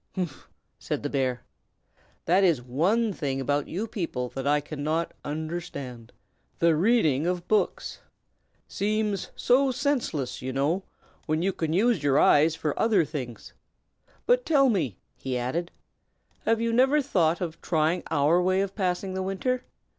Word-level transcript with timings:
"Humph!" 0.15 0.49
said 0.79 1.03
the 1.03 1.11
bear. 1.11 1.43
"That 2.25 2.43
is 2.43 2.59
one 2.59 3.13
thing 3.13 3.39
about 3.39 3.67
you 3.67 3.85
people 3.85 4.29
that 4.29 4.47
I 4.47 4.59
cannot 4.59 5.13
understand, 5.23 6.11
the 6.57 6.75
reading 6.75 7.27
of 7.27 7.47
books. 7.47 7.99
Seems 8.67 9.29
so 9.35 9.69
senseless, 9.69 10.41
you 10.41 10.51
know, 10.53 10.81
when 11.27 11.43
you 11.43 11.53
can 11.53 11.71
use 11.71 12.01
your 12.01 12.17
eyes 12.17 12.55
for 12.55 12.73
other 12.79 13.05
things. 13.05 13.53
But, 14.25 14.43
tell 14.43 14.69
me," 14.69 14.97
he 15.17 15.37
added, 15.37 15.69
"have 16.45 16.59
you 16.59 16.73
never 16.73 17.03
thought 17.03 17.39
of 17.39 17.61
trying 17.61 18.01
our 18.09 18.41
way 18.41 18.61
of 18.61 18.73
passing 18.73 19.13
the 19.13 19.21
winter? 19.21 19.65